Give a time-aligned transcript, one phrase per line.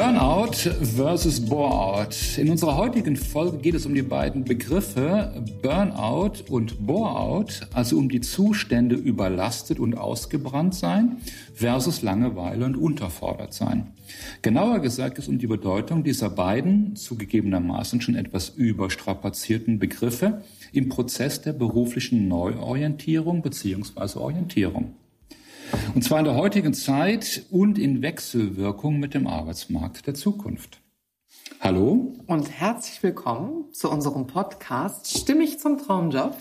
[0.00, 0.54] Burnout
[0.96, 2.38] versus Boreout.
[2.38, 8.08] In unserer heutigen Folge geht es um die beiden Begriffe Burnout und Boreout, also um
[8.08, 11.18] die Zustände überlastet und ausgebrannt sein
[11.52, 13.88] versus Langeweile und unterfordert sein.
[14.40, 20.40] Genauer gesagt ist um die Bedeutung dieser beiden zugegebenermaßen schon etwas überstrapazierten Begriffe
[20.72, 24.18] im Prozess der beruflichen Neuorientierung bzw.
[24.18, 24.94] Orientierung.
[25.94, 30.80] Und zwar in der heutigen Zeit und in Wechselwirkung mit dem Arbeitsmarkt der Zukunft.
[31.60, 32.14] Hallo.
[32.26, 36.36] Und herzlich willkommen zu unserem Podcast Stimmig zum Traumjob.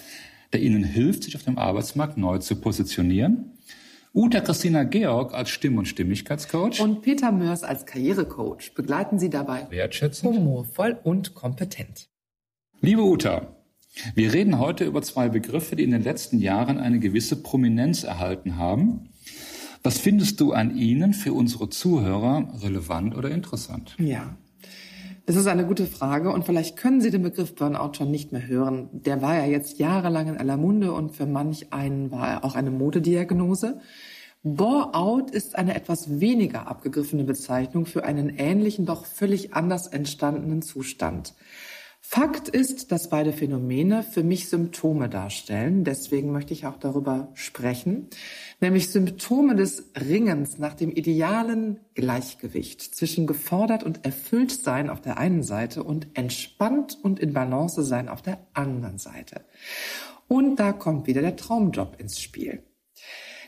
[0.54, 3.58] Der Ihnen hilft, sich auf dem Arbeitsmarkt neu zu positionieren.
[4.14, 6.80] Uta Christina Georg als Stimm- und Stimmigkeitscoach.
[6.80, 12.08] Und Peter Mörs als Karrierecoach begleiten Sie dabei wertschätzend, humorvoll und kompetent.
[12.82, 13.56] Liebe Uta,
[14.16, 18.58] wir reden heute über zwei Begriffe, die in den letzten Jahren eine gewisse Prominenz erhalten
[18.58, 19.10] haben
[19.84, 23.96] was findest du an ihnen für unsere Zuhörer relevant oder interessant?
[23.98, 24.36] Ja,
[25.26, 28.48] das ist eine gute Frage und vielleicht können Sie den Begriff Burnout schon nicht mehr
[28.48, 28.90] hören.
[28.92, 32.56] Der war ja jetzt jahrelang in aller Munde und für manch einen war er auch
[32.56, 33.80] eine Modediagnose.
[34.42, 41.36] Bore-out ist eine etwas weniger abgegriffene Bezeichnung für einen ähnlichen, doch völlig anders entstandenen Zustand.
[42.12, 45.84] Fakt ist, dass beide Phänomene für mich Symptome darstellen.
[45.84, 48.08] Deswegen möchte ich auch darüber sprechen,
[48.60, 55.20] nämlich Symptome des Ringens nach dem idealen Gleichgewicht zwischen gefordert und erfüllt sein auf der
[55.20, 59.46] einen Seite und entspannt und in Balance sein auf der anderen Seite.
[60.28, 62.64] Und da kommt wieder der Traumjob ins Spiel.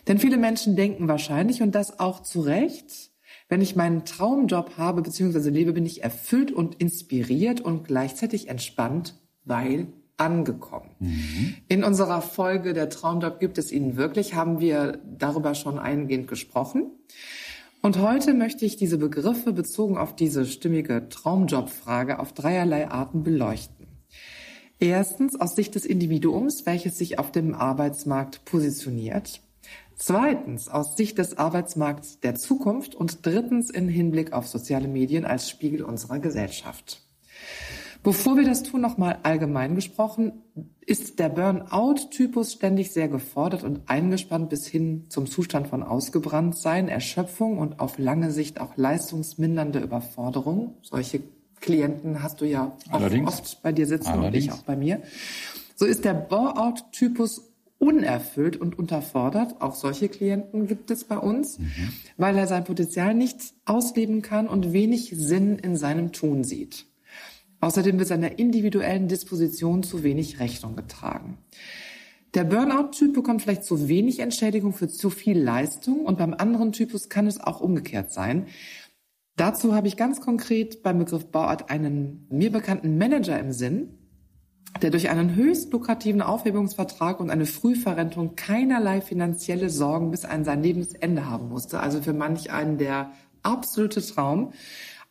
[0.07, 3.10] Denn viele Menschen denken wahrscheinlich, und das auch zu Recht,
[3.51, 5.49] wenn ich meinen Traumjob habe bzw.
[5.49, 10.91] lebe, bin ich erfüllt und inspiriert und gleichzeitig entspannt, weil angekommen.
[10.99, 11.55] Mhm.
[11.67, 16.91] In unserer Folge Der Traumjob gibt es ihn wirklich, haben wir darüber schon eingehend gesprochen.
[17.81, 23.87] Und heute möchte ich diese Begriffe bezogen auf diese stimmige Traumjobfrage auf dreierlei Arten beleuchten.
[24.79, 29.41] Erstens aus Sicht des Individuums, welches sich auf dem Arbeitsmarkt positioniert.
[29.95, 35.49] Zweitens aus Sicht des Arbeitsmarkts der Zukunft und drittens in Hinblick auf soziale Medien als
[35.49, 37.03] Spiegel unserer Gesellschaft.
[38.03, 40.41] Bevor wir das tun, nochmal allgemein gesprochen,
[40.83, 47.59] ist der Burnout-Typus ständig sehr gefordert und eingespannt bis hin zum Zustand von Ausgebranntsein, Erschöpfung
[47.59, 50.77] und auf lange Sicht auch leistungsmindernde Überforderung.
[50.81, 51.21] Solche
[51.59, 54.45] Klienten hast du ja auch oft bei dir sitzen Allerdings.
[54.45, 55.03] und ich auch bei mir.
[55.75, 57.50] So ist der Burnout-Typus
[57.81, 59.59] unerfüllt und unterfordert.
[59.59, 61.65] Auch solche Klienten gibt es bei uns, mhm.
[62.15, 66.85] weil er sein Potenzial nicht ausleben kann und wenig Sinn in seinem Tun sieht.
[67.59, 71.39] Außerdem wird seiner individuellen Disposition zu wenig Rechnung getragen.
[72.35, 77.09] Der Burnout-Typ bekommt vielleicht zu wenig Entschädigung für zu viel Leistung und beim anderen Typus
[77.09, 78.45] kann es auch umgekehrt sein.
[79.37, 84.00] Dazu habe ich ganz konkret beim Begriff Burnout einen mir bekannten Manager im Sinn,
[84.81, 90.63] der durch einen höchst lukrativen Aufhebungsvertrag und eine Frühverrentung keinerlei finanzielle Sorgen bis an sein
[90.63, 91.79] Lebensende haben musste.
[91.79, 93.11] Also für manch einen der
[93.43, 94.53] absolute Traum.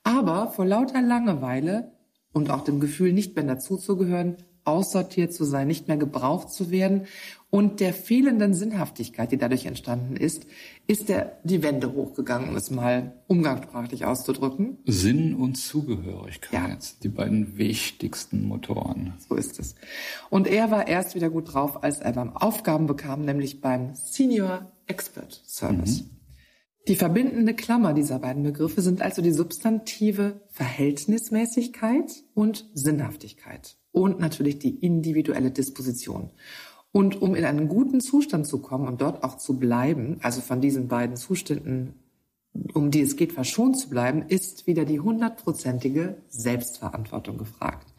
[0.02, 1.92] Aber vor lauter Langeweile
[2.32, 7.06] und auch dem Gefühl, nicht mehr dazuzugehören, aussortiert zu sein, nicht mehr gebraucht zu werden
[7.50, 10.46] und der fehlenden Sinnhaftigkeit, die dadurch entstanden ist,
[10.86, 14.78] ist der die Wände hochgegangen, um es mal umgangssprachlich auszudrücken.
[14.86, 16.98] Sinn und Zugehörigkeit, ja.
[17.02, 19.14] die beiden wichtigsten Motoren.
[19.28, 19.74] So ist es.
[20.30, 24.70] Und er war erst wieder gut drauf, als er beim Aufgaben bekam, nämlich beim Senior
[24.86, 26.02] Expert Service.
[26.02, 26.20] Mhm.
[26.88, 34.58] Die verbindende Klammer dieser beiden Begriffe sind also die substantive Verhältnismäßigkeit und Sinnhaftigkeit und natürlich
[34.58, 36.30] die individuelle Disposition.
[36.92, 40.60] Und um in einen guten Zustand zu kommen und dort auch zu bleiben, also von
[40.60, 41.94] diesen beiden Zuständen,
[42.74, 47.94] um die es geht, verschont zu bleiben, ist wieder die hundertprozentige Selbstverantwortung gefragt.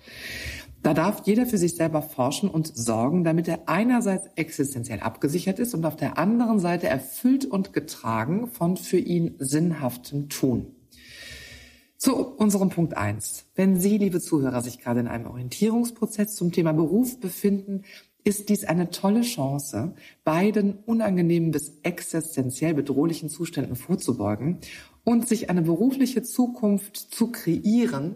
[0.83, 5.73] Da darf jeder für sich selber forschen und sorgen, damit er einerseits existenziell abgesichert ist
[5.75, 10.75] und auf der anderen Seite erfüllt und getragen von für ihn sinnhaftem Tun.
[11.97, 16.73] Zu unserem Punkt eins: Wenn Sie, liebe Zuhörer, sich gerade in einem Orientierungsprozess zum Thema
[16.73, 17.83] Beruf befinden,
[18.23, 24.59] ist dies eine tolle Chance, beiden unangenehmen bis existenziell bedrohlichen Zuständen vorzubeugen
[25.03, 28.15] und sich eine berufliche Zukunft zu kreieren,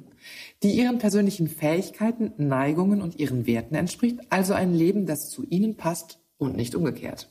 [0.64, 5.76] die ihren persönlichen Fähigkeiten, Neigungen und ihren Werten entspricht, also ein Leben, das zu ihnen
[5.76, 7.30] passt und nicht umgekehrt.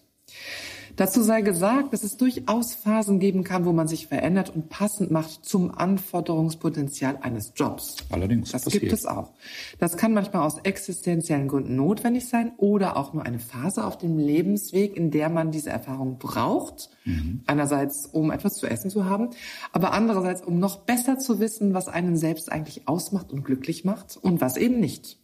[0.96, 5.11] Dazu sei gesagt, dass es durchaus Phasen geben kann, wo man sich verändert und passend
[5.11, 7.96] macht zum Anforderungspotenzial eines Jobs.
[8.11, 8.52] Allerdings.
[8.52, 8.82] Das passiert.
[8.82, 9.32] gibt es auch.
[9.81, 14.19] Das kann manchmal aus existenziellen Gründen notwendig sein oder auch nur eine Phase auf dem
[14.19, 16.91] Lebensweg, in der man diese Erfahrung braucht.
[17.05, 17.43] Mhm.
[17.47, 19.31] Einerseits, um etwas zu essen zu haben,
[19.73, 24.17] aber andererseits, um noch besser zu wissen, was einen selbst eigentlich ausmacht und glücklich macht
[24.17, 25.19] und was eben nicht.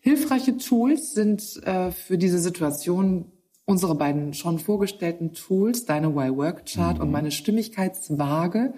[0.00, 3.32] Hilfreiche Tools sind äh, für diese Situation
[3.66, 7.02] unsere beiden schon vorgestellten Tools, deine Y-Work-Chart mhm.
[7.02, 8.74] und meine Stimmigkeitswaage,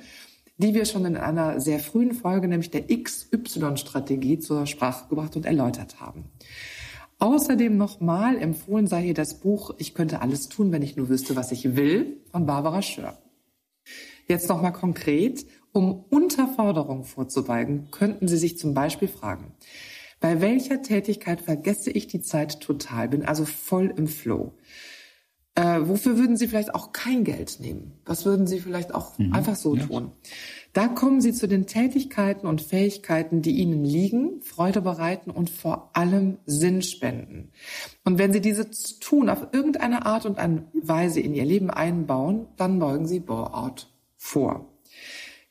[0.58, 5.44] die wir schon in einer sehr frühen Folge, nämlich der XY-Strategie, zur Sprache gebracht und
[5.44, 6.30] erläutert haben.
[7.18, 11.34] Außerdem nochmal empfohlen sei hier das Buch Ich könnte alles tun, wenn ich nur wüsste,
[11.34, 13.18] was ich will, von Barbara Schör.
[14.28, 19.54] Jetzt nochmal konkret, um Unterforderung vorzubeugen, könnten Sie sich zum Beispiel fragen,
[20.26, 24.54] bei welcher Tätigkeit vergesse ich die Zeit total, bin also voll im Flow?
[25.54, 27.92] Äh, wofür würden Sie vielleicht auch kein Geld nehmen?
[28.04, 29.32] Was würden Sie vielleicht auch mhm.
[29.32, 29.86] einfach so ja.
[29.86, 30.10] tun?
[30.72, 35.90] Da kommen Sie zu den Tätigkeiten und Fähigkeiten, die Ihnen liegen, Freude bereiten und vor
[35.92, 37.52] allem Sinn spenden.
[38.04, 38.68] Und wenn Sie diese
[38.98, 40.38] tun, auf irgendeine Art und
[40.72, 44.75] Weise in Ihr Leben einbauen, dann beugen Sie Bore-out vor.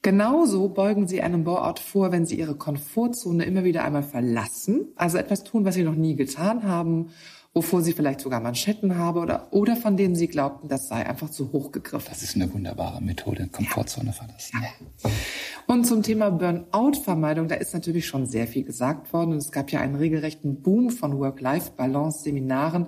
[0.05, 5.17] Genauso beugen Sie einem Bore-out vor, wenn Sie Ihre Komfortzone immer wieder einmal verlassen, also
[5.17, 7.09] etwas tun, was Sie noch nie getan haben
[7.55, 11.29] wovor sie vielleicht sogar Manschetten habe oder, oder von denen sie glaubten, das sei einfach
[11.29, 12.07] zu hoch gegriffen.
[12.09, 14.11] Das ist eine wunderbare Methode, Komfortzone ja.
[14.11, 14.59] verlassen.
[14.61, 15.09] Ja.
[15.65, 19.31] Und zum Thema Burnout-Vermeidung, da ist natürlich schon sehr viel gesagt worden.
[19.31, 22.87] Und es gab ja einen regelrechten Boom von Work-Life-Balance-Seminaren.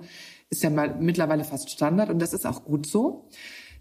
[0.50, 3.30] Ist ja mal mittlerweile fast Standard und das ist auch gut so.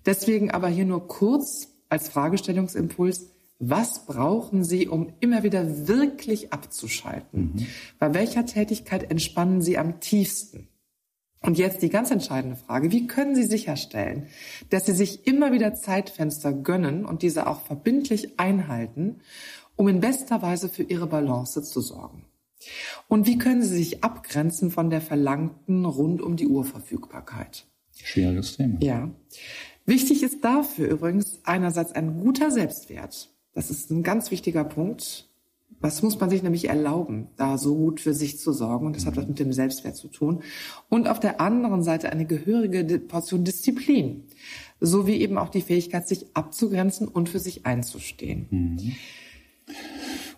[0.06, 3.28] Deswegen aber hier nur kurz als Fragestellungsimpuls.
[3.60, 7.54] Was brauchen Sie, um immer wieder wirklich abzuschalten?
[7.56, 7.68] Mhm.
[7.98, 10.68] Bei welcher Tätigkeit entspannen Sie am tiefsten?
[11.42, 14.28] Und jetzt die ganz entscheidende Frage, wie können Sie sicherstellen,
[14.70, 19.22] dass Sie sich immer wieder Zeitfenster gönnen und diese auch verbindlich einhalten,
[19.76, 22.26] um in bester Weise für Ihre Balance zu sorgen?
[23.08, 27.66] Und wie können Sie sich abgrenzen von der verlangten rund um die Uhr Verfügbarkeit?
[28.04, 28.78] Schwieriges Thema.
[28.82, 29.10] Ja.
[29.88, 33.30] Wichtig ist dafür übrigens einerseits ein guter Selbstwert.
[33.54, 35.30] Das ist ein ganz wichtiger Punkt.
[35.80, 38.88] Was muss man sich nämlich erlauben, da so gut für sich zu sorgen?
[38.88, 40.44] Und das hat was mit dem Selbstwert zu tun.
[40.90, 44.26] Und auf der anderen Seite eine gehörige Portion Disziplin.
[44.82, 48.48] Sowie eben auch die Fähigkeit, sich abzugrenzen und für sich einzustehen.
[48.50, 48.96] Mhm.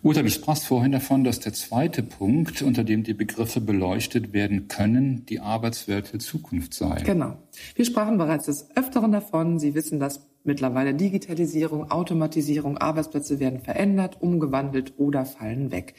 [0.02, 4.66] Uta, du sprachst vorhin davon, dass der zweite Punkt, unter dem die Begriffe beleuchtet werden
[4.66, 7.02] können, die Arbeitswelt der Zukunft sei.
[7.02, 7.36] Genau.
[7.74, 9.58] Wir sprachen bereits des Öfteren davon.
[9.58, 15.94] Sie wissen das mittlerweile Digitalisierung, Automatisierung, Arbeitsplätze werden verändert, umgewandelt oder fallen weg.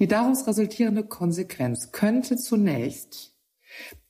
[0.00, 3.32] Die daraus resultierende Konsequenz könnte zunächst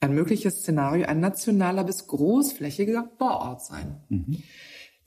[0.01, 4.01] ein mögliches Szenario ein nationaler bis großflächiger Bauort sein.
[4.09, 4.43] Mhm.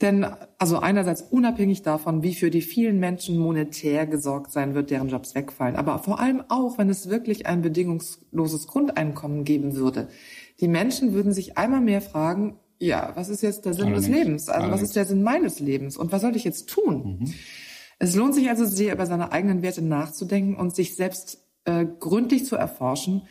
[0.01, 0.25] Denn
[0.57, 5.35] also einerseits unabhängig davon, wie für die vielen Menschen monetär gesorgt sein wird, deren Jobs
[5.35, 10.07] wegfallen, aber vor allem auch, wenn es wirklich ein bedingungsloses Grundeinkommen geben würde.
[10.61, 14.07] Die Menschen würden sich einmal mehr fragen, ja, was ist jetzt der Sinn Allerdings.
[14.07, 14.49] des Lebens?
[14.49, 14.81] Also Allerdings.
[14.81, 15.97] was ist der Sinn meines Lebens?
[15.97, 17.19] Und was soll ich jetzt tun?
[17.19, 17.33] Mhm.
[17.99, 22.45] Es lohnt sich also sehr, über seine eigenen Werte nachzudenken und sich selbst äh, gründlich
[22.45, 23.23] zu erforschen,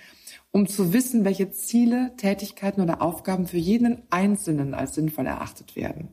[0.50, 6.08] um zu wissen, welche Ziele, Tätigkeiten oder Aufgaben für jeden Einzelnen als sinnvoll erachtet werden.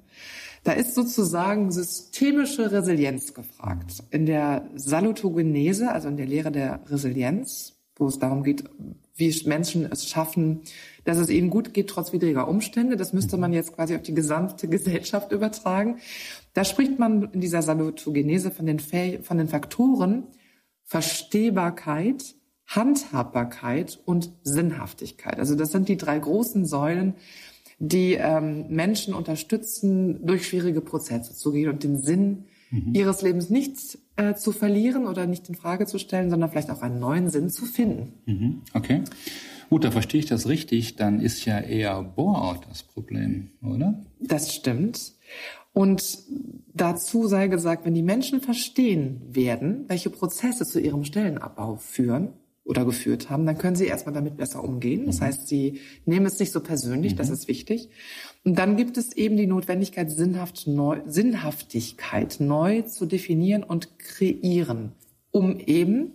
[0.65, 4.03] Da ist sozusagen systemische Resilienz gefragt.
[4.09, 8.63] In der Salutogenese, also in der Lehre der Resilienz, wo es darum geht,
[9.15, 10.61] wie Menschen es schaffen,
[11.03, 12.97] dass es ihnen gut geht trotz widriger Umstände.
[12.97, 15.99] Das müsste man jetzt quasi auf die gesamte Gesellschaft übertragen.
[16.53, 20.23] Da spricht man in dieser Salutogenese von den, von den Faktoren
[20.83, 22.33] Verstehbarkeit,
[22.65, 25.37] Handhabbarkeit und Sinnhaftigkeit.
[25.37, 27.13] Also das sind die drei großen Säulen,
[27.79, 32.93] die ähm, Menschen unterstützen, durch schwierige Prozesse zu gehen und den Sinn mhm.
[32.93, 36.81] ihres Lebens nicht äh, zu verlieren oder nicht in Frage zu stellen, sondern vielleicht auch
[36.81, 38.13] einen neuen Sinn zu finden.
[38.25, 38.61] Mhm.
[38.73, 39.03] Okay.
[39.69, 40.95] Gut, da verstehe ich das richtig.
[40.95, 44.05] Dann ist ja eher Bore-out das Problem, oder?
[44.19, 45.13] Das stimmt.
[45.73, 46.19] Und
[46.73, 52.29] dazu sei gesagt, wenn die Menschen verstehen werden, welche Prozesse zu ihrem Stellenabbau führen,
[52.65, 55.05] oder geführt haben, dann können sie erstmal damit besser umgehen.
[55.05, 55.25] Das mhm.
[55.25, 57.17] heißt, sie nehmen es nicht so persönlich, mhm.
[57.17, 57.89] das ist wichtig.
[58.43, 64.93] Und dann gibt es eben die Notwendigkeit, Sinnhaft neu, Sinnhaftigkeit neu zu definieren und kreieren,
[65.31, 66.13] um eben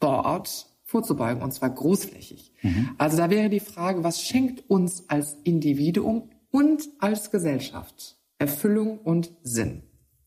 [0.00, 2.52] dort vorzubeugen, und zwar großflächig.
[2.62, 2.90] Mhm.
[2.96, 9.30] Also da wäre die Frage, was schenkt uns als Individuum und als Gesellschaft Erfüllung und
[9.42, 9.82] Sinn?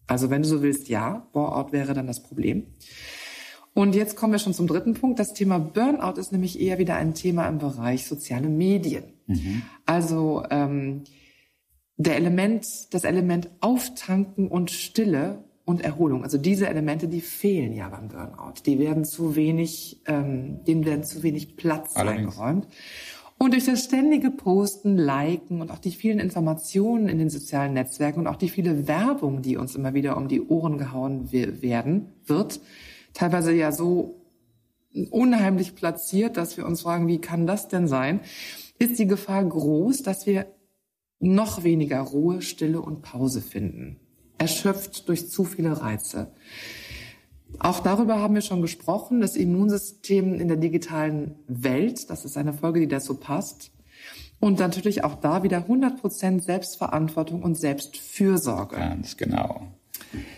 [0.06, 2.68] Also wenn du so willst, ja, Bohrort wäre dann das Problem.
[3.80, 5.20] Und jetzt kommen wir schon zum dritten Punkt.
[5.20, 9.06] Das Thema Burnout ist nämlich eher wieder ein Thema im Bereich soziale Medien.
[9.26, 9.62] Mhm.
[9.86, 11.06] Also ähm,
[11.96, 16.26] der Element, das Element Auftanken und Stille und Erholung.
[16.26, 18.56] Also diese Elemente, die fehlen ja beim Burnout.
[18.66, 22.34] Die werden zu wenig, ähm, denen werden zu wenig Platz Allerdings.
[22.34, 22.68] eingeräumt.
[23.38, 28.20] Und durch das ständige Posten, Liken und auch die vielen Informationen in den sozialen Netzwerken
[28.20, 32.60] und auch die viele Werbung, die uns immer wieder um die Ohren gehauen werden, wird,
[33.14, 34.20] teilweise ja so
[35.12, 38.22] unheimlich platziert, dass wir uns fragen, wie kann das denn sein,
[38.80, 40.48] ist die Gefahr groß, dass wir
[41.20, 44.00] noch weniger Ruhe, Stille und Pause finden.
[44.38, 46.32] Erschöpft durch zu viele Reize.
[47.60, 52.54] Auch darüber haben wir schon gesprochen, das Immunsystem in der digitalen Welt, das ist eine
[52.54, 53.72] Folge, die dazu passt.
[54.40, 58.78] Und natürlich auch da wieder 100 Prozent Selbstverantwortung und Selbstfürsorge.
[58.78, 59.68] Ganz genau.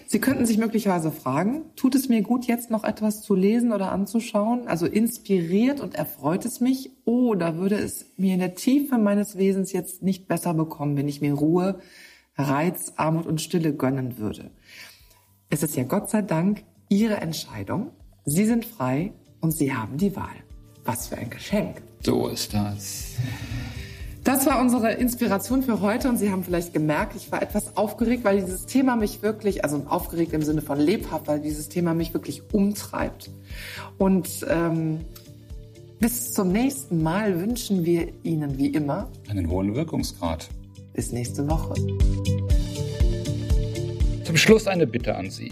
[0.05, 3.91] Sie könnten sich möglicherweise fragen, tut es mir gut, jetzt noch etwas zu lesen oder
[3.91, 4.67] anzuschauen?
[4.67, 6.91] Also inspiriert und erfreut es mich?
[7.05, 11.21] Oder würde es mir in der Tiefe meines Wesens jetzt nicht besser bekommen, wenn ich
[11.21, 11.79] mir Ruhe,
[12.35, 14.51] Reiz, Armut und Stille gönnen würde?
[15.49, 17.91] Es ist ja Gott sei Dank Ihre Entscheidung.
[18.25, 20.35] Sie sind frei und Sie haben die Wahl.
[20.83, 21.81] Was für ein Geschenk.
[22.01, 23.15] So ist das.
[24.23, 28.23] Das war unsere Inspiration für heute und Sie haben vielleicht gemerkt, ich war etwas aufgeregt,
[28.23, 32.13] weil dieses Thema mich wirklich, also aufgeregt im Sinne von lebhaft, weil dieses Thema mich
[32.13, 33.31] wirklich umtreibt.
[33.97, 34.99] Und ähm,
[35.99, 40.49] bis zum nächsten Mal wünschen wir Ihnen wie immer einen hohen Wirkungsgrad.
[40.93, 41.73] Bis nächste Woche.
[44.23, 45.51] Zum Schluss eine Bitte an Sie.